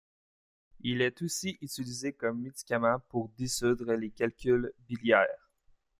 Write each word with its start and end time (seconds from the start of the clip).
Il 0.79 0.99
est 1.03 1.21
aussi 1.21 1.59
utilisé 1.61 2.11
comme 2.11 2.41
médicament 2.41 2.97
pour 3.09 3.29
dissoudre 3.37 3.93
les 3.93 4.09
calculs 4.09 4.71
biliaires. 4.89 5.47